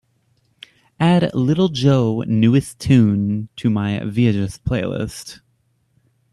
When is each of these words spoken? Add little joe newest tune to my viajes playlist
Add 0.99 1.29
little 1.35 1.69
joe 1.69 2.23
newest 2.25 2.79
tune 2.79 3.49
to 3.57 3.69
my 3.69 3.99
viajes 3.99 4.57
playlist 4.59 5.41